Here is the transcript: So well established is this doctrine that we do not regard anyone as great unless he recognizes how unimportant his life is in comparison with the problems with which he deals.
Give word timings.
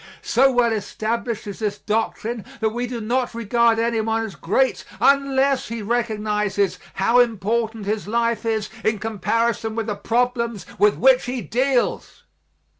So 0.23 0.51
well 0.51 0.73
established 0.73 1.45
is 1.45 1.59
this 1.59 1.77
doctrine 1.77 2.43
that 2.59 2.69
we 2.69 2.87
do 2.87 2.99
not 3.01 3.35
regard 3.35 3.77
anyone 3.77 4.25
as 4.25 4.33
great 4.33 4.83
unless 4.99 5.67
he 5.67 5.83
recognizes 5.83 6.79
how 6.95 7.19
unimportant 7.19 7.85
his 7.85 8.07
life 8.07 8.43
is 8.43 8.71
in 8.83 8.97
comparison 8.97 9.75
with 9.75 9.85
the 9.85 9.93
problems 9.95 10.65
with 10.79 10.97
which 10.97 11.25
he 11.25 11.41
deals. 11.41 12.23